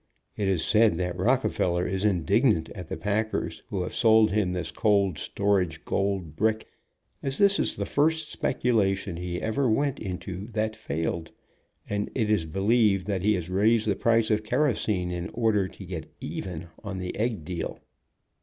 [0.35, 4.71] It is said that Rockefeller is indignant at the packers who have sold him this
[4.71, 6.67] cold storage gold brick,
[7.21, 11.29] as this is the first speculation he ever went into that failed,
[11.87, 15.85] and it is believed that he has raised the price of kerosene in order to
[15.85, 17.79] get even on the egg deal.